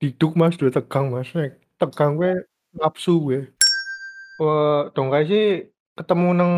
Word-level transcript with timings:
diduk 0.00 0.34
Mas, 0.34 0.58
duwe 0.58 0.70
tegang 0.70 1.10
Mas, 1.14 1.30
nek 1.34 1.58
tegang 1.78 2.18
kuwi 2.18 2.32
nafsu 2.74 3.20
kuwi. 3.20 3.38
Eee, 4.40 4.80
dong 4.94 5.08
kae 5.14 5.24
sih 5.30 5.46
ketemu 5.94 6.28
nang 6.34 6.52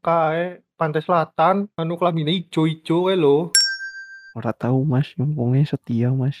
kae 0.00 0.64
pantai 0.80 1.04
selatan, 1.04 1.68
anu 1.76 2.00
kelambine 2.00 2.32
ijo-ijo 2.32 3.08
kae 3.08 3.16
lho. 3.16 3.52
Ora 4.38 4.52
tau 4.54 4.84
Mas, 4.86 5.12
wonge 5.18 5.66
setia 5.66 6.14
Mas. 6.14 6.38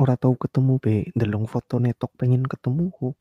Ora 0.00 0.16
tau 0.16 0.34
ketemu 0.34 0.80
be, 0.80 1.08
ndeleng 1.14 1.46
fotone 1.46 1.92
tok 1.94 2.12
pengen 2.16 2.44
ketemu 2.48 2.90
kok. 2.90 3.14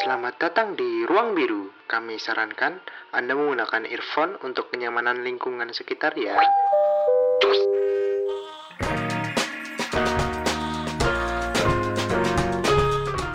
Selamat 0.00 0.40
datang 0.40 0.72
di 0.80 1.04
Ruang 1.04 1.36
Biru. 1.36 1.68
Kami 1.84 2.16
sarankan 2.16 2.80
Anda 3.12 3.36
menggunakan 3.36 3.84
earphone 3.84 4.40
untuk 4.40 4.72
kenyamanan 4.72 5.20
lingkungan 5.20 5.76
sekitar 5.76 6.16
ya. 6.16 6.40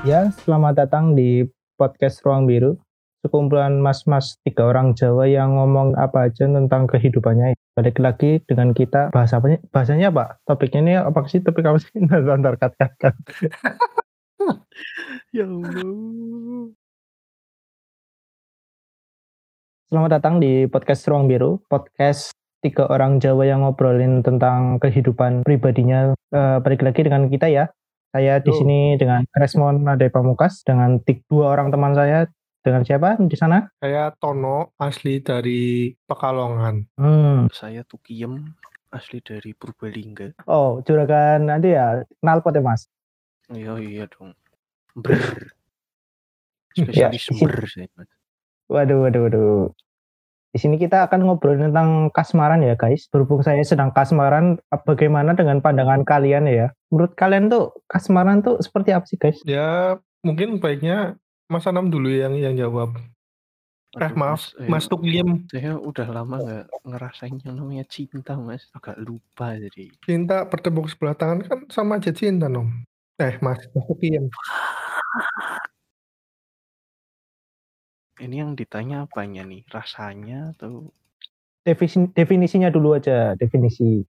Ya, 0.10 0.34
selamat 0.42 0.74
datang 0.74 1.14
di 1.14 1.46
podcast 1.78 2.26
Ruang 2.26 2.50
Biru. 2.50 2.82
Sekumpulan 3.22 3.78
mas-mas 3.78 4.42
tiga 4.42 4.66
orang 4.66 4.98
Jawa 4.98 5.30
yang 5.30 5.54
ngomong 5.54 5.94
apa 6.02 6.34
aja 6.34 6.50
tentang 6.50 6.90
kehidupannya. 6.90 7.54
Balik 7.78 8.02
lagi 8.02 8.42
dengan 8.50 8.74
kita 8.74 9.14
bahas 9.14 9.38
apa 9.38 9.62
bahasanya 9.70 10.10
apa? 10.10 10.42
Topiknya 10.50 10.82
ini 10.82 10.94
apa 10.98 11.30
sih? 11.30 11.46
Topik 11.46 11.62
apa 11.62 11.78
sih? 11.78 11.94
Ntar, 12.10 12.26
ntar, 12.26 12.58
cut, 12.58 12.74
cut, 12.82 12.94
cut. 12.98 13.16
Ya 15.30 15.46
Allah. 15.46 16.74
Selamat 19.94 20.10
datang 20.10 20.42
di 20.42 20.66
podcast 20.66 21.06
Ruang 21.06 21.30
Biru. 21.30 21.62
Podcast 21.70 22.34
tiga 22.66 22.90
orang 22.90 23.22
Jawa 23.22 23.46
yang 23.46 23.62
ngobrolin 23.62 24.26
tentang 24.26 24.82
kehidupan 24.82 25.46
pribadinya. 25.46 26.18
Eh, 26.34 26.58
balik 26.66 26.82
lagi 26.82 27.06
dengan 27.06 27.30
kita 27.30 27.46
ya. 27.46 27.70
Saya 28.10 28.42
di 28.42 28.50
sini 28.50 28.98
dengan 28.98 29.22
Resmon 29.30 29.86
Ade 29.86 30.10
Pamukas 30.10 30.66
dengan 30.66 30.98
tik 30.98 31.30
dua 31.30 31.54
orang 31.54 31.70
teman 31.70 31.94
saya. 31.94 32.26
Dengan 32.60 32.84
siapa 32.84 33.16
di 33.16 33.40
sana? 33.40 33.72
Saya 33.80 34.12
Tono, 34.20 34.76
asli 34.76 35.24
dari 35.24 35.96
Pekalongan. 35.96 36.92
Hmm. 37.00 37.48
Saya 37.56 37.88
tuh 37.88 38.04
kiem 38.04 38.52
asli 38.92 39.24
dari 39.24 39.56
Purbalingga. 39.56 40.44
Oh, 40.44 40.84
juragan 40.84 41.48
nanti 41.48 41.72
ya 41.72 42.04
knalpot 42.20 42.52
ya 42.52 42.60
mas. 42.60 42.92
Iya 43.48 43.80
iya 43.80 44.06
dong. 44.12 44.36
Ber. 44.92 45.56
Ya, 46.76 46.84
Spesialis 46.84 47.32
isi- 47.32 47.40
ber 47.40 47.64
saya. 47.64 47.88
Waduh, 48.68 49.08
waduh, 49.08 49.22
waduh. 49.32 49.72
Di 50.50 50.58
sini 50.58 50.82
kita 50.82 51.06
akan 51.06 51.30
ngobrol 51.30 51.62
tentang 51.62 52.10
kasmaran 52.10 52.66
ya 52.66 52.74
guys. 52.74 53.06
Berhubung 53.14 53.46
saya 53.46 53.62
sedang 53.62 53.94
kasmaran, 53.94 54.58
bagaimana 54.86 55.38
dengan 55.38 55.62
pandangan 55.62 56.02
kalian 56.02 56.50
ya? 56.50 56.74
Menurut 56.90 57.14
kalian 57.14 57.54
tuh 57.54 57.78
kasmaran 57.86 58.42
tuh 58.42 58.58
seperti 58.58 58.90
apa 58.90 59.06
sih 59.06 59.22
guys? 59.22 59.38
Ya, 59.46 60.02
mungkin 60.26 60.58
baiknya 60.58 61.22
Mas 61.50 61.70
Anam 61.70 61.94
dulu 61.94 62.10
yang 62.10 62.34
yang 62.34 62.58
jawab. 62.58 62.98
Eh, 63.98 64.06
Aduh, 64.06 64.22
maaf, 64.22 64.54
eh, 64.62 64.70
Mas 64.70 64.86
Tukiem. 64.86 65.50
Saya 65.50 65.74
udah 65.74 66.06
lama 66.14 66.38
nggak 66.38 66.66
ngerasain 66.86 67.42
yang 67.42 67.58
namanya 67.58 67.86
cinta 67.90 68.38
mas. 68.38 68.70
Agak 68.70 69.02
lupa 69.02 69.58
jadi. 69.58 69.90
Cinta 70.06 70.46
bertepuk 70.46 70.86
sebelah 70.94 71.18
tangan 71.18 71.42
kan 71.42 71.60
sama 71.74 71.98
aja 71.98 72.14
cinta, 72.14 72.46
Nom. 72.46 72.70
Eh, 73.18 73.42
Mas, 73.42 73.58
Mas 73.74 73.86
Tukiem. 73.90 74.30
Ini 78.20 78.36
yang 78.44 78.52
ditanya 78.54 79.08
apanya 79.08 79.48
nih? 79.48 79.64
Rasanya 79.68 80.54
atau 80.56 80.92
Definisi, 81.60 82.08
definisinya 82.16 82.72
dulu 82.72 82.96
aja, 82.96 83.36
definisi. 83.36 84.02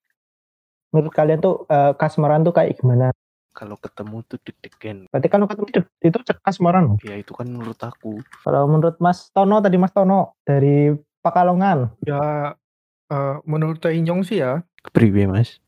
Menurut 0.94 1.12
kalian 1.12 1.42
tuh 1.42 1.66
eh, 1.66 1.92
kasmaran 1.94 2.42
tuh 2.42 2.54
kayak 2.54 2.78
gimana? 2.78 3.10
kalau 3.50 3.74
ketemu 3.76 4.22
tuh 4.30 4.38
deg-degan? 4.46 5.10
Berarti 5.10 5.28
kalau 5.28 5.44
ketemu 5.50 5.66
itu, 5.74 5.80
itu 6.06 6.18
kasmaran. 6.40 6.94
loh. 6.94 6.98
Ya 7.02 7.18
itu 7.18 7.34
kan 7.34 7.50
menurut 7.50 7.76
aku. 7.82 8.22
Kalau 8.46 8.70
menurut 8.70 8.96
Mas 9.02 9.26
Tono 9.34 9.58
tadi 9.58 9.76
Mas 9.76 9.90
Tono 9.90 10.38
dari 10.46 10.94
Pekalongan. 11.20 11.90
Ya, 12.06 12.54
eh, 13.10 13.36
menurut 13.44 13.82
Teh 13.82 13.92
Inyong 13.92 14.22
sih 14.24 14.40
ya, 14.40 14.62
Priwe 14.94 15.26
mas? 15.26 15.58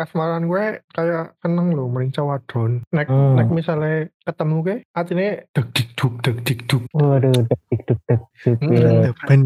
kasmaran 0.00 0.48
gue 0.48 0.80
kayak 0.96 1.36
seneng 1.44 1.76
loh 1.76 1.84
merincang 1.84 2.24
wadon. 2.24 2.80
Nek, 2.88 3.04
Hmm. 3.04 3.36
nek 3.36 3.52
misalnya 3.52 4.08
ketemu 4.24 4.54
gue, 4.64 4.76
artinya 4.96 5.44
deg 5.52 5.68
duk, 6.00 6.14
deg 6.24 6.36
dik 6.48 6.60
duk. 6.64 6.82
Waduh, 6.96 7.28
deg 7.28 7.60
deg 7.68 7.80
deg 7.84 7.98
deg. 8.08 8.20
deg. 8.40 8.56
Hmm. 8.64 9.12
Ban 9.28 9.40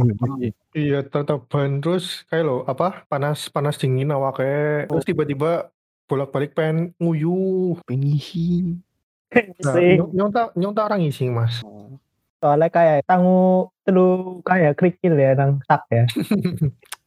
Iya, 0.70 1.02
terus 1.10 2.22
kayak 2.30 2.44
lo 2.46 2.62
apa 2.70 3.02
panas 3.10 3.50
panas 3.50 3.74
dingin 3.78 4.14
awake 4.14 4.86
terus 4.86 5.02
tiba-tiba 5.02 5.74
bolak-balik 6.06 6.54
pengen 6.54 6.94
nguyuh. 7.02 7.82
Pengisi. 7.82 8.78
Nah, 9.34 9.74
nyong 9.74 10.10
nyong 10.14 10.30
tak 10.30 10.46
nyong 10.54 10.74
tak 10.78 10.86
orang 10.86 11.00
ngising 11.02 11.34
mas. 11.34 11.58
Soalnya 12.38 12.70
kayak 12.70 13.02
tangu 13.08 13.72
telu 13.82 14.38
kayak 14.46 14.78
kerikil 14.78 15.18
ya 15.18 15.34
nang 15.34 15.58
tak 15.66 15.82
ya. 15.90 16.06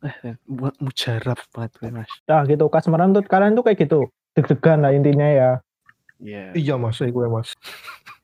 Eh, 0.04 0.36
buat 0.60 0.76
mujarab 0.84 1.40
banget 1.56 1.72
gue 1.80 1.90
mas. 1.94 2.12
Nah 2.28 2.44
gitu 2.44 2.68
kasmaran 2.68 3.16
tuh 3.16 3.24
kalian 3.24 3.56
tuh 3.56 3.64
kayak 3.64 3.80
gitu 3.80 4.12
deg-degan 4.36 4.84
lah 4.84 4.92
intinya 4.92 5.28
ya. 5.30 5.50
Iya. 6.18 6.52
Iya 6.58 6.74
mas, 6.76 6.98
saya 7.00 7.14
gue 7.14 7.26
mas. 7.30 7.54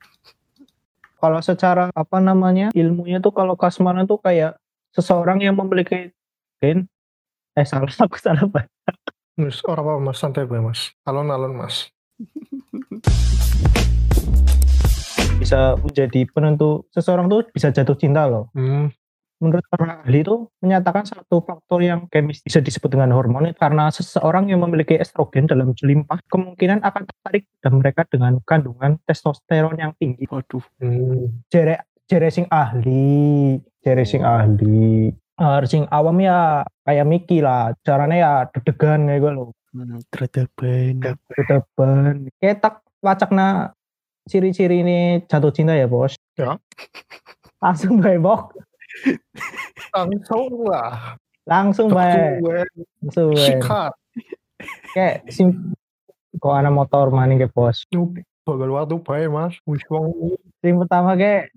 Kalau 1.23 1.39
secara 1.39 1.87
apa 1.95 2.19
namanya 2.19 2.67
ilmunya 2.75 3.23
tuh 3.23 3.31
kalau 3.31 3.55
kasmaran 3.55 4.03
tuh 4.03 4.19
kayak 4.19 4.59
seseorang 4.91 5.39
yang 5.39 5.55
memiliki 5.55 6.11
gen 6.59 6.91
eh 7.55 7.63
salah 7.63 7.87
aku 7.95 8.19
salah 8.19 8.43
pak. 8.43 8.67
Terus 9.39 9.63
orang 9.63 9.87
apa 9.87 10.03
mas 10.03 10.19
santai 10.19 10.43
gue 10.43 10.59
mas. 10.59 10.91
Alon-alon 11.07 11.55
mas. 11.55 11.95
Bisa 15.39 15.79
menjadi 15.79 16.27
penentu 16.27 16.91
seseorang 16.91 17.31
tuh 17.31 17.47
bisa 17.55 17.71
jatuh 17.71 17.95
cinta 17.95 18.27
loh. 18.27 18.51
Hmm, 18.51 18.91
Menurut 19.43 19.67
para 19.67 19.99
ahli 19.99 20.23
itu 20.23 20.47
menyatakan 20.57 21.03
satu 21.03 21.43
faktor 21.43 21.83
yang 21.83 22.07
kemis 22.07 22.39
bisa 22.39 22.63
disebut 22.63 22.87
dengan 22.89 23.11
hormon 23.11 23.51
karena 23.53 23.91
seseorang 23.91 24.47
yang 24.47 24.63
memiliki 24.63 24.95
estrogen 24.95 25.43
dalam 25.43 25.75
limpah 25.75 26.23
kemungkinan 26.31 26.79
akan 26.79 27.03
tertarik 27.03 27.43
dan 27.59 27.75
mereka 27.75 28.07
dengan 28.07 28.39
kandungan 28.41 28.95
testosteron 29.03 29.75
yang 29.75 29.91
tinggi. 29.93 30.23
Waduh. 30.25 30.63
hmm. 30.79 31.51
jere 31.51 31.83
jere 32.07 32.31
sing 32.31 32.47
ahli 32.47 33.59
jere 33.79 34.03
sing 34.03 34.23
ahli 34.23 35.11
Eh, 35.33 35.59
sing 35.65 35.89
awam 35.89 36.21
ya 36.21 36.61
kayak 36.83 37.03
Miki 37.03 37.41
lah 37.41 37.73
caranya 37.81 38.15
ya 38.15 38.31
deg-degan 38.47 39.09
kayak 39.09 39.19
gue 39.19 39.33
loh 39.33 39.49
Hmm, 39.73 39.97
teradaban. 40.13 41.01
dedeban 41.01 42.29
ketak 42.37 42.85
wacakna 43.01 43.73
ciri-ciri 44.23 44.85
ini 44.85 44.99
jatuh 45.25 45.49
cinta 45.49 45.73
ya 45.73 45.89
bos 45.89 46.13
Ya. 46.37 46.61
langsung 47.57 47.97
bae 47.97 48.21
bok 48.21 48.53
Langsung 49.93 50.65
lah. 50.67 51.17
langsung 51.43 51.91
Gue 51.91 52.63
langsung 53.03 53.35
sikat. 53.35 53.91
kayak 54.95 55.27
sing 55.27 55.75
kok 56.39 56.55
anak 56.55 56.71
motor 56.71 57.11
maning 57.11 57.43
ke 57.43 57.51
bos 57.51 57.83
Nyup. 57.91 58.23
Bagal 58.47 58.71
waktu 58.71 58.95
bae 59.03 59.27
mas. 59.27 59.59
Wong 59.67 60.39
sing 60.63 60.79
pertama 60.79 61.19
kayak 61.19 61.51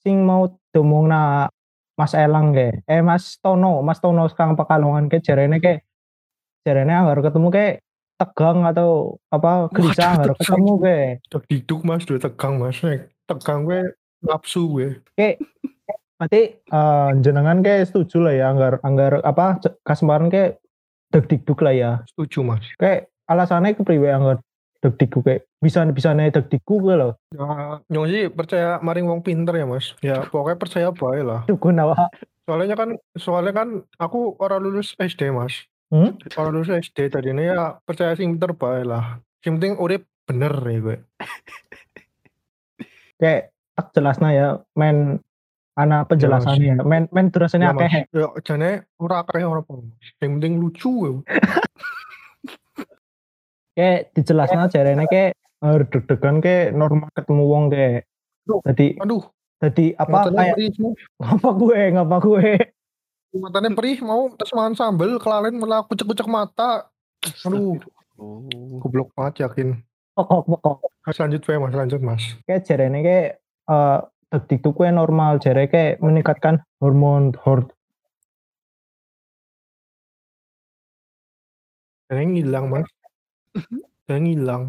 sing 0.00 0.24
mau 0.24 0.48
domong 0.72 1.08
na 1.12 1.52
Mas 1.98 2.14
Elang 2.14 2.54
ke 2.54 2.80
eh 2.86 3.02
Mas 3.02 3.36
Tono 3.42 3.82
Mas 3.82 3.98
Tono 3.98 4.30
sekarang 4.30 4.54
Pekalongan 4.54 5.10
ke 5.10 5.20
jarene 5.20 5.58
ke 5.58 5.82
jarene 6.64 6.94
anggar 6.94 7.20
ketemu 7.20 7.48
ke 7.50 7.66
tegang 8.18 8.66
atau 8.66 9.18
apa 9.30 9.70
gelisah 9.74 10.18
anggar 10.18 10.34
tegang. 10.34 10.42
ketemu 10.42 10.72
ke 10.78 10.96
deg 11.28 11.42
diduk 11.46 11.80
mas, 11.86 12.02
duwe 12.06 12.18
tegang 12.18 12.58
mas. 12.58 12.78
Nek 12.82 13.10
tegang 13.30 13.62
gue 13.66 13.94
nafsu 14.22 14.62
gue. 14.74 14.88
Berarti 16.18 16.42
eh, 16.58 17.10
jenengan 17.18 17.62
ke 17.62 17.82
setuju 17.82 18.16
lah 18.20 18.34
ya 18.34 18.46
anggar 18.50 18.82
anggar 18.82 19.22
apa 19.22 19.62
kasmaran 19.82 20.28
ke 20.28 20.58
deg 21.08 21.24
dikduk 21.24 21.62
lah 21.62 21.72
ya 21.72 21.90
Setuju 22.04 22.44
mas. 22.44 22.66
kayak 22.76 23.06
alasannya 23.24 23.72
kepriwe 23.72 24.10
anggar 24.10 24.36
deg 24.78 24.94
dikduk 24.94 25.22
kayak 25.22 25.46
bisa 25.58 25.86
bisa 25.88 26.10
nih 26.12 26.28
deg 26.28 26.46
dikduk 26.46 26.82
ke 26.82 26.94
loh 26.94 27.14
Ya, 27.30 27.46
nyong 27.86 28.06
sih 28.08 28.22
percaya 28.28 28.76
maring 28.78 29.06
wong 29.06 29.20
pinter 29.22 29.52
ya 29.52 29.64
mas. 29.64 29.94
Ya 30.00 30.24
pokoknya 30.24 30.58
percaya 30.58 30.88
bae 30.90 31.22
lah. 31.22 31.46
dukun 31.46 31.76
apa 31.76 32.10
Soalnya 32.48 32.74
kan, 32.74 32.90
soalnya 33.12 33.52
kan 33.52 33.68
aku 33.96 34.32
orang 34.40 34.64
lulus 34.64 34.96
SD 34.96 35.28
mas. 35.28 35.68
Hmm? 35.92 36.16
Orang 36.32 36.56
lulus 36.56 36.72
SD 36.72 37.12
tadi 37.12 37.28
ini 37.28 37.44
ya 37.46 37.76
percaya 37.78 38.16
sing 38.16 38.32
pinter 38.32 38.56
bae 38.56 38.82
lah. 38.82 39.20
Yang 39.44 39.52
penting 39.60 39.74
urip 39.76 40.02
bener 40.24 40.52
ya 40.56 40.78
gue. 40.80 40.96
kayak 43.16 43.42
tak 43.74 43.86
jelasnya 43.92 44.28
ya 44.32 44.48
men 44.74 45.20
anak 45.78 46.10
penjelasannya 46.10 46.82
men 46.82 47.06
men 47.14 47.30
Ya, 47.30 47.32
terusnya 47.32 47.70
mas. 47.70 47.86
akeh 47.86 48.02
Ya 48.10 48.26
jane 48.42 48.70
ora 48.98 49.22
akeh 49.22 49.46
ora 49.46 49.62
apa. 49.62 49.78
Yang 50.18 50.30
penting 50.34 50.54
lucu 50.58 50.90
ya. 51.06 51.12
kayak 53.78 54.10
dijelasnya 54.18 54.66
jarene 54.74 55.06
kayak 55.06 55.38
harus 55.62 55.86
deg-degan 55.94 56.42
kayak 56.42 56.74
normal 56.74 57.06
ketemu 57.14 57.44
wong 57.46 57.64
kayak 57.70 58.10
jadi 58.66 58.86
Aduh, 59.06 59.22
jadi 59.62 59.94
apa 59.94 60.34
kayak 60.34 60.56
ngapa 61.22 61.48
gue 61.54 61.80
ngapa 61.94 62.16
gue 62.26 62.46
Matanya 63.38 63.70
perih 63.76 64.00
mau 64.02 64.32
terus 64.34 64.50
makan 64.56 64.72
sambel 64.72 65.20
kelalen 65.20 65.60
malah 65.60 65.84
kucek-kucek 65.84 66.24
mata. 66.24 66.88
Aduh. 67.44 67.76
Goblok 68.80 69.12
banget 69.12 69.44
yakin. 69.44 69.84
Pokok 70.16 70.48
pokok. 70.48 70.76
Mas 71.04 71.20
lanjut 71.20 71.44
Mas, 71.44 71.74
lanjut 71.76 72.00
Mas. 72.00 72.24
Kayak 72.48 72.64
jarene 72.64 73.04
kayak 73.04 73.28
eh 73.68 73.98
dadi 74.28 74.60
itu 74.60 74.76
kue 74.76 74.92
normal 74.92 75.40
jare 75.40 75.72
kayak 75.72 76.04
meningkatkan 76.04 76.60
hormon 76.80 77.32
hor 77.40 77.64
Yang 82.08 82.40
hilang 82.44 82.66
Mas. 82.72 82.88
Yang 84.08 84.22
hilang. 84.32 84.62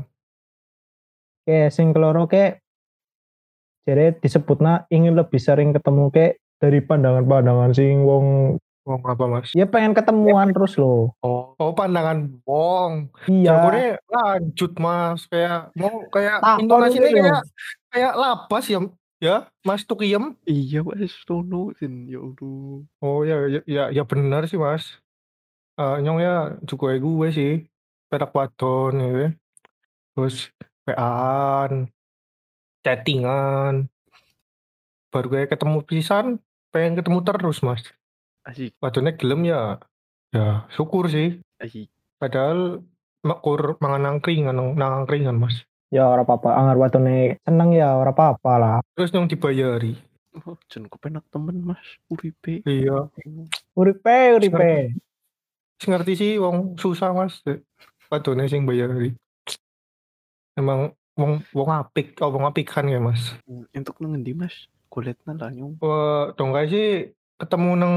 kayak 1.47 1.73
sing 1.73 1.89
keloro 1.95 2.29
kayak 2.29 2.61
jare 3.83 4.13
disebutna 4.21 4.85
ingin 4.93 5.17
lebih 5.17 5.41
sering 5.41 5.73
ketemu 5.73 6.13
kayak 6.13 6.33
dari 6.61 6.77
pandangan-pandangan 6.79 7.71
sing 7.73 8.05
wong 8.05 8.55
Wong 8.85 9.01
apa 9.05 9.25
Mas? 9.25 9.49
ya 9.53 9.65
pengen 9.65 9.93
ketemuan 9.93 10.49
terus 10.49 10.73
loh 10.77 11.13
Oh, 11.21 11.53
oh 11.57 11.71
pandangan 11.73 12.41
wong. 12.45 13.09
iya 13.25 13.53
Jawabannya 13.53 13.89
lanjut 14.09 14.71
Mas, 14.77 15.21
kayak 15.25 15.73
mau 15.73 16.05
kayak 16.09 16.37
Takon 16.41 16.59
intonasinya 16.65 17.09
kayak 17.09 17.41
kayak 17.89 18.13
lapas 18.13 18.65
ya. 18.69 18.79
Ya, 19.19 19.51
Mas 19.67 19.83
Tukiem. 19.83 20.39
Iya 20.47 20.79
wes 20.87 21.11
tono 21.27 21.75
sin 21.75 22.07
ya 22.07 22.23
Allah. 22.23 22.87
Oh 23.03 23.27
ya 23.27 23.35
ya 23.51 23.59
ya, 23.67 23.83
ya 23.91 24.03
benar 24.07 24.47
sih 24.47 24.55
Mas. 24.55 25.03
Eh 25.75 25.99
nyong 25.99 26.19
ya 26.23 26.55
juga 26.63 26.95
gue 26.95 27.27
sih. 27.35 27.67
Perak 28.07 28.31
wadon 28.31 28.95
ya. 29.03 29.35
Terus 30.15 30.49
WA-an, 30.87 31.91
chattingan. 32.81 33.91
Baru 35.13 35.27
kayak 35.29 35.53
ketemu 35.53 35.77
pisan, 35.85 36.25
pengen 36.73 36.97
ketemu 36.97 37.19
terus 37.21 37.59
Mas. 37.61 37.83
Asik 38.47 38.73
Wadonnya 38.81 39.13
gelem 39.19 39.45
ya. 39.45 39.77
Ya, 40.33 40.65
syukur 40.73 41.11
sih. 41.11 41.43
asik. 41.59 41.91
Padahal 42.17 42.81
makur 43.21 43.75
mangan 43.83 44.17
angkringan 44.17 44.55
nang 44.55 45.03
angkringan 45.03 45.37
Mas. 45.37 45.68
Ya 45.89 46.05
ora 46.05 46.21
apa-apa 46.21 46.53
anggar 46.53 46.77
watone 46.77 47.41
seneng 47.41 47.69
ya 47.73 47.97
ora 47.97 48.13
apa-apa 48.13 48.51
lah 48.57 48.77
Terus 48.93 49.11
nyong 49.13 49.29
dibayari. 49.31 49.93
Oh, 50.37 50.53
jen 50.69 50.85
kepenak 50.85 51.25
temen 51.33 51.65
mas 51.65 51.81
uripe. 52.05 52.61
Iya. 52.63 53.09
uripe 53.73 54.17
uripe 54.37 54.93
Sing 55.79 55.95
ngerti 55.95 56.13
sih 56.19 56.31
wong 56.35 56.75
susah 56.75 57.15
Mas. 57.15 57.39
Wadone 58.11 58.51
sing 58.51 58.67
bayari. 58.67 59.15
Emang 60.59 60.91
wong 61.15 61.39
wong 61.55 61.69
apik, 61.71 62.19
oh 62.19 62.35
wong 62.35 62.43
apik 62.43 62.67
kan 62.67 62.83
ya 62.91 62.99
Mas. 62.99 63.39
Untuk 63.47 63.95
nang 64.03 64.11
ngendi 64.11 64.35
mas? 64.35 64.67
Kulit 64.91 65.15
lah 65.23 65.39
nyong. 65.39 65.79
Wah, 65.79 66.35
dong 66.35 66.51
guys 66.51 66.67
sih 66.67 67.15
ketemu 67.39 67.69
nang 67.79 67.95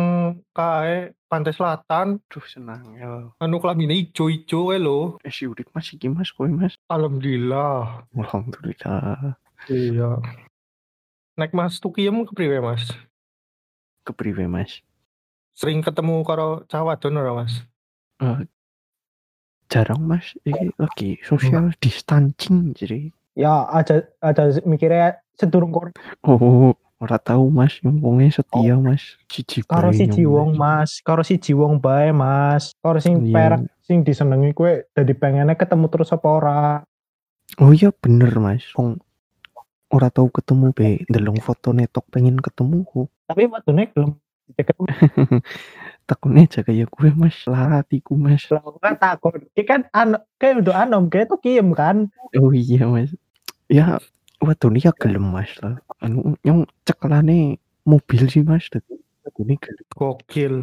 kae 0.54 1.10
pantai 1.26 1.50
selatan, 1.50 2.22
Duh 2.30 2.44
senang 2.46 2.94
ya. 2.94 3.26
anu 3.36 3.58
kelambine 3.58 3.92
ijo-ijo 3.98 4.70
kae 4.70 4.78
lho. 4.78 5.18
Eh 5.26 5.32
si 5.34 5.44
urip 5.44 5.66
mas 5.74 5.90
iki 5.90 6.06
mas 6.06 6.30
kowe 6.30 6.46
mas. 6.46 6.78
Alhamdulillah. 6.88 8.06
Alhamdulillah. 8.14 9.34
Iya. 9.66 10.22
Naik 11.32 11.52
Mas 11.52 11.80
Tukiem 11.80 12.28
kepriwe 12.28 12.60
Mas? 12.60 12.92
Kepriwe 14.04 14.44
mas? 14.46 14.84
Sering 15.56 15.80
ketemu 15.80 16.20
karo 16.22 16.62
cah 16.68 16.84
wadon 16.84 17.16
ora 17.16 17.32
Mas? 17.32 17.64
Eh, 18.20 18.44
jarang 19.66 20.04
mas. 20.04 20.36
Iki 20.44 20.76
lagi 20.76 21.10
social 21.24 21.72
distancing 21.80 22.76
jadi. 22.76 23.08
ya 23.32 23.64
aja 23.72 24.04
aja 24.20 24.60
mikirnya 24.68 25.16
sedurung 25.32 25.72
kor 25.72 25.88
Oh, 26.20 26.76
ora 27.02 27.18
tahu 27.18 27.50
mas. 27.50 27.82
Yang 27.82 28.38
setia 28.38 28.78
mas. 28.78 29.18
Cici 29.26 29.66
karo 29.66 29.90
si 29.90 30.06
jiwong 30.06 30.54
mas 30.54 31.02
karo 31.02 31.26
si 31.26 31.34
jiwong 31.36 31.82
bae 31.82 32.14
mas 32.14 32.70
karo 32.78 33.02
sing 33.02 33.26
Iya. 33.26 33.34
perak 33.34 33.60
sing 33.82 34.06
disenengi 34.06 34.54
kue 34.54 34.86
jadi 34.94 35.10
pengennya 35.12 35.58
ketemu 35.58 35.90
terus 35.90 36.14
apa 36.14 36.28
ora 36.30 36.60
Oh 37.58 37.74
iya 37.74 37.90
bener 37.90 38.32
mas. 38.38 38.62
Wong 38.78 39.02
ora 39.92 40.08
tahu 40.08 40.30
ketemu 40.30 40.70
be. 40.72 41.02
Delong 41.04 41.42
foto 41.42 41.74
netok 41.74 42.06
pengen 42.08 42.38
ketemu. 42.38 42.86
tapi 43.26 43.44
watune 43.50 43.90
belum 43.90 44.16
ketemu 44.54 44.82
Takutnya 46.02 46.44
aja 46.44 46.60
kayak 46.62 46.88
gue 46.88 47.08
mas. 47.12 47.36
Laratiku 47.44 48.14
mas. 48.14 48.46
lah 48.48 48.62
kan 48.78 48.94
takut 48.96 49.42
Ki 49.52 49.62
kan 49.62 49.84
an 49.90 50.16
kayak 50.38 50.62
udah 50.62 50.86
anom 50.86 51.06
kayak 51.06 51.28
tuh 51.28 51.38
kiem 51.38 51.74
kan 51.74 52.08
Oh 52.38 52.54
iya 52.54 52.86
mas. 52.86 53.10
Ya 53.66 53.98
waduh 54.42 54.70
ya 54.74 54.90
gelem 54.98 55.22
mas 55.30 55.54
lah. 55.62 55.78
Anu 56.02 56.34
yang 56.42 56.66
cekelane 56.82 57.56
mobil 57.86 58.22
sih 58.26 58.42
mas. 58.42 58.66
Waduh 58.68 59.42
ini 59.46 59.54
gelem. 59.62 59.86
Gokil. 59.94 60.54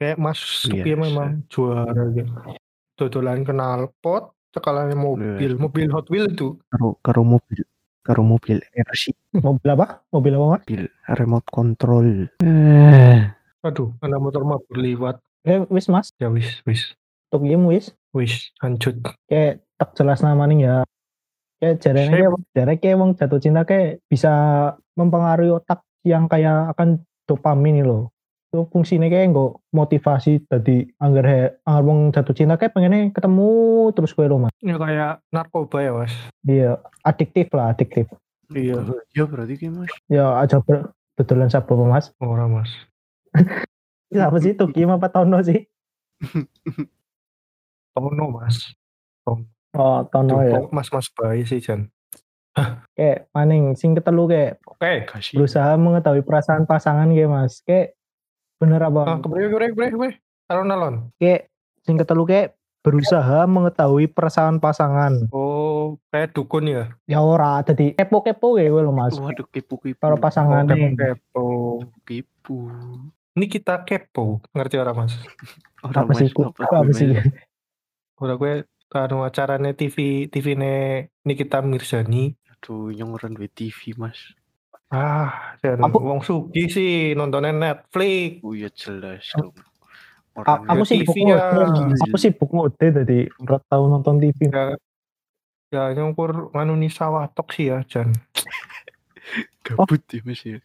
Kayak 0.00 0.18
Mas 0.18 0.40
Iya, 0.66 0.82
Tukiem 0.82 0.98
memang 0.98 1.46
juara 1.46 2.02
gitu. 2.10 2.32
Dodolan 2.98 3.46
kenal 3.46 3.86
pot, 4.02 4.34
cekalannya 4.50 4.98
mobil, 4.98 5.54
mobil 5.54 5.86
Hot 5.94 6.10
Wheels 6.10 6.34
itu. 6.34 6.58
Karo 6.74 6.98
karo 7.06 7.22
mobil 7.22 7.62
karo 8.02 8.26
mobil 8.26 8.58
RC 8.74 9.14
mobil 9.38 9.68
apa 9.78 10.02
mobil 10.10 10.34
apa 10.34 10.46
mas 10.58 10.62
mobil 10.66 10.82
remote 11.14 11.46
control. 11.54 12.26
Eh, 12.42 13.30
Aduh, 13.62 13.94
ada 14.02 14.18
motor 14.18 14.42
mabur 14.42 14.74
liwat. 14.74 15.22
eh 15.46 15.62
wis 15.70 15.86
mas 15.86 16.10
Ya 16.18 16.26
wis, 16.26 16.58
wis, 16.66 16.98
tuh 17.30 17.38
wis 17.70 17.94
wis, 18.10 18.50
lanjut. 18.58 18.98
kayak 19.30 19.62
tak 19.78 19.94
jelas 19.94 20.18
namanya 20.18 20.54
ya 20.58 20.76
kayak 21.62 21.78
Sip. 22.10 22.82
kayak 22.82 22.96
wong 22.98 23.10
jatuh 23.14 23.38
cinta 23.38 23.62
kayak 23.62 24.02
bisa 24.10 24.32
mempengaruhi 24.98 25.54
otak 25.54 25.86
yang 26.02 26.26
kayak 26.26 26.74
akan 26.74 26.98
dopamin 27.24 27.86
loh 27.86 28.10
itu 28.50 28.68
fungsinya 28.68 29.06
kayak 29.06 29.32
nggak 29.32 29.52
motivasi 29.72 30.44
tadi 30.44 30.84
anggar 30.98 31.24
he 31.24 31.40
anggar 31.64 31.84
wong 31.86 32.10
jatuh 32.10 32.34
cinta 32.34 32.58
kayak 32.58 32.74
pengennya 32.74 33.08
ketemu 33.08 33.48
terus 33.94 34.12
gue 34.12 34.26
mas 34.28 34.52
Ya 34.60 34.76
kayak 34.76 35.22
narkoba 35.30 35.78
ya 35.80 35.92
mas. 35.94 36.12
iya 36.44 36.76
adiktif 37.00 37.48
lah 37.54 37.70
adiktif 37.70 38.10
Iya. 38.52 38.84
Ya 39.16 39.24
berarti 39.24 39.56
kayak 39.56 39.72
mas. 39.72 39.92
ya 40.10 40.36
aja 40.36 40.60
ber 40.60 40.92
betulan 41.16 41.48
siapa 41.48 41.72
mas 41.78 42.10
Orang 42.18 42.58
mas. 42.58 42.68
Ya, 44.12 44.28
apa 44.28 44.36
sih 44.36 44.52
tuh 44.52 44.68
Kim 44.68 44.92
apa 44.92 45.08
Tono 45.08 45.40
sih 45.40 45.64
Tono 47.96 48.24
mas. 48.28 48.76
Oh 49.74 50.04
Tono 50.04 50.40
ya 50.40 50.60
mas-mas 50.68 51.08
bayi 51.10 51.42
sih 51.42 51.58
Jan. 51.58 51.88
kayak 52.92 53.32
maning 53.32 53.72
sing 53.72 53.92
ketelu 53.92 54.24
kayak 54.26 54.52
Oke. 54.66 55.06
Kasih. 55.06 55.34
berusaha 55.34 55.72
mengetahui 55.74 56.20
perasaan 56.20 56.64
pasangan 56.64 57.08
kayak 57.08 57.26
mas 57.26 57.60
kayak 57.60 57.96
bener 58.56 58.78
Ah, 58.78 58.92
apa 59.08 59.18
kebre, 59.18 59.48
kebre, 59.48 59.66
kebre, 59.70 59.86
kebre. 59.90 60.10
Alon-alon. 60.46 61.08
kayak 61.16 61.48
sing 61.80 61.96
ketelu 61.96 62.22
kayak 62.22 62.48
berusaha 62.80 63.46
mengetahui 63.46 64.06
perasaan 64.06 64.58
pasangan 64.58 65.30
Oh, 65.30 65.96
kayak 66.08 66.30
dukun 66.32 66.66
ya? 66.66 66.92
ya 67.06 67.18
ora 67.18 67.62
jadi 67.62 67.94
kepo-kepo 67.94 68.54
ya 68.56 68.68
gue 68.68 68.82
lo 68.82 68.90
mas 68.90 69.14
Waduh 69.14 69.48
kepo 69.48 69.78
kepo. 69.78 69.96
kalau 69.98 70.18
pasangan 70.18 70.66
Oh, 70.66 70.76
kepo. 70.92 71.46
kepo. 72.04 72.56
Ini 73.32 73.46
kita 73.48 73.80
kepo, 73.80 74.44
ngerti 74.52 74.76
orang 74.76 74.96
mas? 75.00 75.16
Ora, 75.80 76.04
apa 76.04 76.12
sih 76.12 76.28
apa 76.28 76.52
apa 76.76 76.92
sih 76.92 77.08
Mas? 77.08 77.24
Udah 78.20 78.36
gue 78.36 78.68
anu 78.94 79.24
acaranya 79.24 79.72
TV 79.72 80.28
TV 80.28 80.46
ne 80.54 80.72
Nikita 81.24 81.64
Mirzani. 81.64 82.36
Aduh 82.52 82.92
nyongoran 82.92 83.34
di 83.34 83.48
TV 83.48 83.96
mas. 83.96 84.36
Ah, 84.92 85.56
dan 85.64 85.80
Aku- 85.80 86.04
wong 86.04 86.20
sugi 86.20 86.68
sih 86.68 86.92
nontonnya 87.16 87.50
Netflix. 87.50 88.44
Oh 88.44 88.52
iya 88.52 88.68
jelas 88.68 89.24
dong. 89.32 89.56
Orang 90.36 90.64
aku 90.68 90.84
sih 90.84 91.00
TV 91.00 91.08
buku 91.08 91.32
ya. 91.32 91.68
aku 92.04 92.16
sih 92.16 92.30
buku 92.32 92.52
ngode 92.56 92.86
jadi 93.04 93.18
berat 93.40 93.64
tahu 93.68 93.84
nonton 93.88 94.20
TV 94.20 94.48
Ya, 94.52 94.76
ya 95.72 95.82
nyongkur 95.96 96.52
nganu 96.52 96.76
Nisa 96.76 97.08
Watok 97.08 97.52
sih 97.56 97.72
ya, 97.72 97.80
Jan. 97.88 98.12
gabut 99.64 100.00
ya 100.12 100.20
mas 100.24 100.40
ya. 100.44 100.60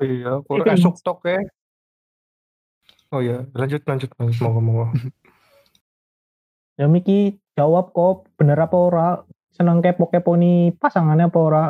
Iya, 0.00 0.44
kur 0.44 0.60
esok 0.68 1.00
tok 1.00 1.24
ya. 1.24 1.40
Oh 3.14 3.22
ya, 3.24 3.48
lanjut 3.56 3.80
lanjut 3.88 4.10
lanjut 4.20 4.38
mau 4.44 4.52
ngomong. 4.60 4.92
ya 6.80 6.84
Miki 6.90 7.40
jawab 7.54 7.94
kok 7.94 8.28
bener 8.38 8.58
apa 8.58 8.76
ora? 8.76 9.08
Seneng 9.54 9.78
kepo-kepo 9.82 10.34
nih 10.34 10.74
pasangannya 10.74 11.30
apa 11.30 11.38
ora? 11.38 11.64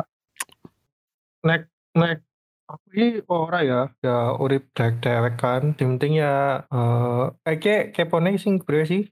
Nek 1.44 1.68
nek 1.94 2.24
aku 2.64 2.86
ini 2.96 3.08
ora 3.28 3.60
ya, 3.60 3.80
ya 4.00 4.32
urip 4.40 4.72
dewek-dewek 4.72 5.34
kan. 5.36 5.62
Yang 5.76 5.90
penting 5.96 6.12
ya 6.24 6.64
eh 6.68 7.24
eh 7.44 7.56
ke 7.60 7.76
kepone 7.92 8.40
sing 8.40 8.60
berapa 8.60 8.88
sih? 8.88 9.04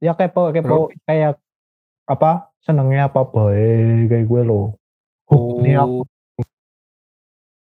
ya 0.00 0.12
kepo 0.12 0.52
kepo. 0.52 0.92
Kayak 1.04 1.40
apa? 2.08 2.52
Senengnya 2.60 3.06
apa 3.06 3.22
baik 3.22 4.10
kayak 4.10 4.26
gue 4.26 4.42
lo 4.42 4.74
Oh, 5.26 5.58
ini 5.58 5.74
aku 5.74 6.06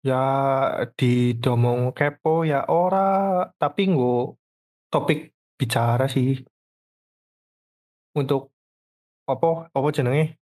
ya 0.02 0.26
di 0.98 1.38
domong 1.38 1.94
kepo 1.94 2.42
ya 2.42 2.66
ora, 2.66 3.46
tapi 3.62 3.94
nggo 3.94 4.38
topik 4.90 5.38
bicara 5.54 6.10
sih. 6.10 6.42
Untuk 8.14 8.54
apa 9.26 9.68
apa 9.70 9.88
jenenge? 9.90 10.38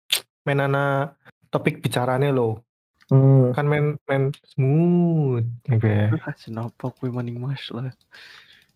Menana 0.43 1.15
topik 1.49 1.81
bicaranya 1.81 2.31
lo. 2.31 2.63
hmm, 3.07 3.51
Kan 3.53 3.67
men 3.67 3.99
men 4.05 4.31
smooth 4.47 5.43
gitu 5.65 5.87
ya. 5.87 6.11
Ah, 6.21 6.35
Kenapa 6.35 6.91
gue 6.93 7.11
maning 7.11 7.39
mas 7.39 7.63
lah. 7.71 7.91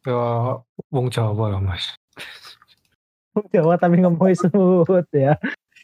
Ya 0.01 0.17
wong 0.89 1.07
Jawa 1.09 1.53
lah, 1.53 1.61
Mas. 1.61 1.93
Jawa 3.53 3.77
tapi 3.77 4.01
ngomongin 4.01 4.35
semut 4.35 5.07
ya. 5.13 5.37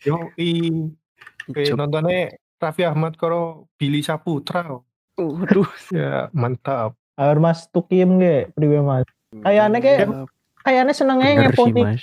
Yo 0.03 0.33
i 0.35 0.71
Coba- 1.47 1.79
nontonnya 1.79 2.35
Raffi 2.57 2.83
Ahmad 2.83 3.15
karo 3.15 3.71
Billy 3.77 4.01
Saputra. 4.01 4.83
Waduh. 5.15 5.69
Ya 5.93 6.27
mantap. 6.33 6.97
Agar 7.15 7.39
Mas 7.39 7.69
Tukiem 7.69 8.19
ge 8.19 8.51
priwe 8.51 8.81
Mas. 8.81 9.07
Kayaknya 9.31 9.79
kayak- 9.79 10.01
Ya, 10.03 10.25
Kayaknya 10.65 10.93
senengnya 10.93 11.47
bener 11.47 12.01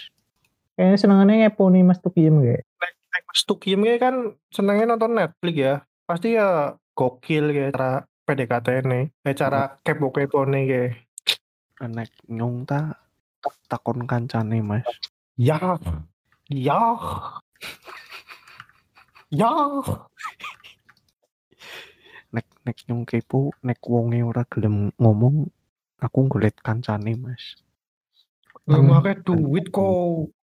Kayaknya 0.73 0.97
senengnya 0.97 1.35
ngeponi 1.47 1.85
Mas 1.85 2.01
Tukiem 2.01 2.41
ge. 2.41 2.65
Nek 2.81 3.23
Mas 3.29 3.41
Tukiem 3.45 3.85
ge 3.85 4.01
kan 4.01 4.33
senengnya 4.49 4.93
nonton 4.93 5.13
Netflix 5.13 5.55
ya. 5.55 5.73
Pasti 6.09 6.33
ya 6.33 6.73
gokil 6.97 7.53
ya 7.53 7.69
cara 7.69 8.09
PDKT 8.25 8.67
nih. 8.89 9.03
Kayak 9.21 9.37
cara 9.37 9.61
kepo-kepo 9.85 10.49
nih 10.49 10.63
kayak. 10.65 10.91
Nek 11.93 12.09
nyong 12.25 12.65
ta 12.65 12.97
takon 13.69 14.09
kancane 14.09 14.65
mas. 14.65 14.87
Ya. 15.37 15.77
Ya. 16.49 16.81
Ya. 19.29 19.53
Nek 22.33 22.47
nek 22.65 22.77
nyong 22.89 23.03
kepo 23.05 23.53
nek 23.61 23.77
wonge 23.85 24.25
ora 24.25 24.41
gelem 24.49 24.89
ngomong 24.97 25.53
aku 26.01 26.17
nggolet 26.25 26.57
kancane 26.65 27.13
mas. 27.13 27.61
Lah 28.65 28.79
Hmm. 28.79 29.21
duit 29.21 29.69
kok. 29.69 30.33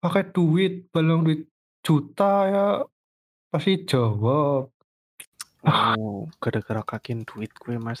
Pakai 0.00 0.32
duit, 0.32 0.88
balong 0.88 1.28
duit 1.28 1.44
juta 1.84 2.32
ya. 2.48 2.66
Pasti 3.52 3.84
jawab. 3.84 4.72
Oh, 5.60 6.24
gara-gara 6.40 6.80
kakin 6.80 7.28
duit 7.28 7.52
gue 7.60 7.76
mas 7.76 8.00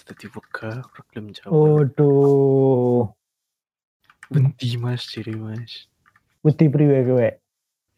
ora 0.80 1.00
gelem 1.12 1.28
Oh. 1.28 1.36
jawab. 1.36 1.52
Waduh. 1.52 3.00
Wedi 4.32 4.80
mas 4.80 5.04
jadi 5.12 5.36
mas. 5.36 5.84
Wedi 6.40 6.72
priwe 6.72 7.04
kowe? 7.04 7.28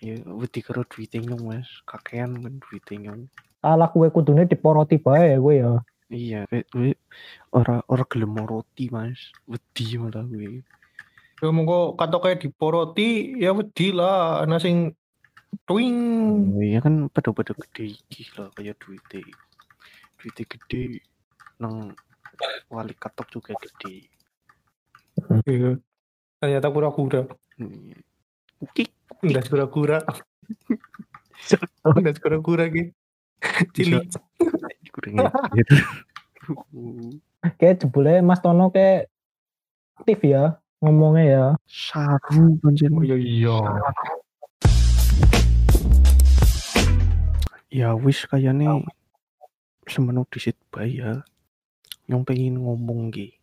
Ya 0.02 0.18
wedi 0.26 0.58
karo 0.66 0.82
duite 0.82 1.22
nyong 1.22 1.46
mas. 1.46 1.68
Kakean 1.86 2.42
kan 2.42 2.58
duite 2.58 2.98
nyong. 2.98 3.30
Ala 3.62 3.86
kowe 3.86 4.10
kudune 4.10 4.50
diporoti 4.50 4.98
bae 4.98 5.38
kowe 5.38 5.54
ya. 5.54 5.78
Iya, 6.12 6.44
gue, 6.50 6.66
gue 6.74 6.92
ora 7.54 7.86
ora 7.86 8.02
gelem 8.10 8.34
roti 8.42 8.90
mas. 8.90 9.30
Wedi 9.46 9.94
malah 9.94 10.26
gue. 10.26 10.58
Ya 11.42 11.50
monggo 11.50 11.98
katoknya 11.98 12.38
diporoti 12.38 13.34
ya 13.34 13.50
wedi 13.50 13.90
lah 13.90 14.46
ana 14.46 14.62
sing 14.62 14.94
twing. 15.66 15.98
Oh, 16.54 16.62
iya 16.62 16.78
kan 16.78 17.10
pada-pada 17.10 17.50
gede 17.58 17.98
iki 17.98 18.30
lah 18.38 18.46
kayak 18.54 18.78
duite. 18.78 19.26
Duite 20.22 20.42
gede 20.46 21.02
nang 21.58 21.98
wali 22.70 22.94
katok 22.94 23.26
juga 23.34 23.58
gede. 23.58 24.06
Iya. 25.50 25.82
Ternyata 26.38 26.70
kura-kura. 26.70 27.26
Iya. 27.58 27.98
Ukik. 28.62 28.94
Enggak 29.26 29.50
kura-kura. 29.50 29.98
Enggak 31.82 32.22
kura-kura 32.22 32.70
gitu. 32.70 32.94
Cilik. 33.74 34.14
Gitu. 34.78 35.74
Kayak 37.58 37.76
jebule 37.82 38.22
Mas 38.22 38.38
Tono 38.38 38.70
kayak 38.70 39.10
aktif 39.98 40.22
ya 40.22 40.61
ngomongnya 40.82 41.24
ya. 41.24 41.44
Saru 41.64 42.58
pancen. 42.58 42.90
Oh 42.98 43.06
iya 43.06 43.14
iya. 43.16 43.56
Ya 47.72 47.88
wis 47.96 48.26
kayaknya 48.26 48.82
semenu 49.88 50.26
disit 50.28 50.58
bae 50.68 50.98
ya. 51.00 51.22
Yang 52.10 52.22
pengen 52.28 52.60
ngomong 52.60 53.14
ki. 53.14 53.38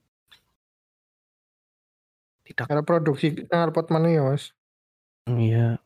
Tidak 2.45 2.67
Cara 2.67 2.83
produksi 2.83 3.33
ngarepot 3.47 3.87
mana 3.89 4.09
ya, 4.09 4.21
Mas? 4.25 4.51
Iya, 5.29 5.77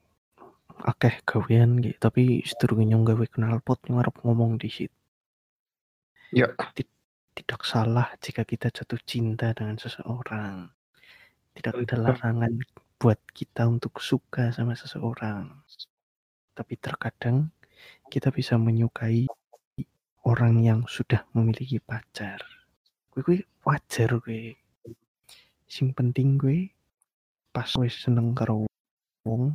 akeh 0.80 1.20
gawean 1.28 1.84
gitu, 1.84 2.00
tapi 2.00 2.40
sedurunge 2.48 2.88
nyong 2.88 3.04
gawe 3.04 3.26
knalpot 3.28 3.84
nyong 3.88 4.00
arep 4.00 4.16
ngomong 4.24 4.56
disit. 4.58 4.90
Ya. 6.32 6.50
Ti- 6.74 6.90
Tidak 7.34 7.66
salah 7.66 8.14
jika 8.22 8.46
kita 8.46 8.70
jatuh 8.70 9.02
cinta 9.04 9.52
dengan 9.58 9.76
seseorang. 9.76 10.70
Tidak 11.54 11.74
ada 11.86 11.96
larangan 11.98 12.54
buat 12.98 13.20
kita 13.34 13.68
untuk 13.70 14.00
suka 14.02 14.50
sama 14.50 14.74
seseorang. 14.74 15.54
Tapi 16.54 16.74
terkadang 16.78 17.50
kita 18.10 18.30
bisa 18.30 18.58
menyukai 18.58 19.26
orang 20.26 20.62
yang 20.64 20.80
sudah 20.88 21.26
memiliki 21.36 21.78
pacar. 21.78 22.40
Gue 23.14 23.22
gue 23.22 23.40
wajar 23.66 24.18
gue. 24.22 24.56
Sing 25.70 25.94
penting 25.94 26.38
gue 26.38 26.70
pas 27.54 27.70
wis 27.78 27.94
seneng 28.02 28.34
karo 28.34 28.66
wong 29.26 29.54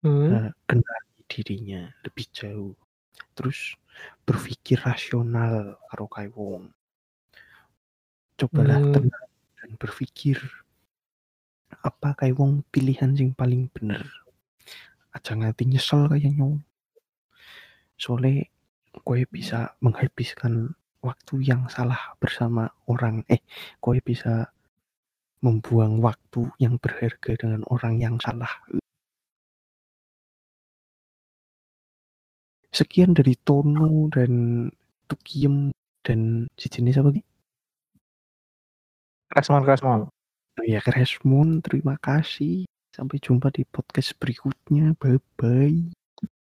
Hmm. 0.00 0.32
eh, 0.32 0.48
kenali 0.64 1.20
dirinya 1.28 1.92
lebih 2.00 2.24
jauh 2.32 2.72
terus 3.36 3.76
berpikir 4.24 4.80
rasional 4.80 5.76
karo 5.92 6.08
kae 6.08 6.32
wong 6.32 6.72
cobalah 8.40 8.80
Hmm. 8.80 8.96
tenang 8.96 9.28
dan 9.60 9.70
berpikir 9.76 10.40
apa 11.70 12.18
kae 12.18 12.34
wong 12.34 12.66
pilihan 12.74 13.14
sing 13.14 13.30
paling 13.32 13.70
bener 13.70 14.02
aja 15.14 15.32
nganti 15.34 15.66
nyesel 15.70 16.06
kayak 16.10 16.34
nyong 16.34 16.62
soalnya 17.98 18.46
kowe 19.06 19.18
bisa 19.30 19.74
menghabiskan 19.84 20.74
waktu 21.00 21.34
yang 21.42 21.66
salah 21.70 22.14
bersama 22.18 22.70
orang 22.90 23.22
eh 23.30 23.42
kowe 23.78 23.96
bisa 24.02 24.50
membuang 25.40 26.02
waktu 26.04 26.50
yang 26.60 26.76
berharga 26.76 27.32
dengan 27.38 27.64
orang 27.72 27.96
yang 27.96 28.16
salah 28.20 28.50
sekian 32.70 33.12
dari 33.12 33.34
Tono 33.42 34.08
dan 34.08 34.32
Tukiem 35.10 35.74
dan 36.06 36.46
sejenis 36.54 37.02
apa 37.02 37.10
nih? 37.12 37.24
Kasmon 39.30 39.66
Kasmon. 39.66 40.00
Ya 40.66 40.80
Kresmon, 40.84 41.64
terima 41.64 41.96
kasih. 41.96 42.68
Sampai 42.92 43.22
jumpa 43.22 43.48
di 43.54 43.62
podcast 43.64 44.12
berikutnya. 44.18 44.92
Bye 44.98 45.20
bye. 45.38 45.99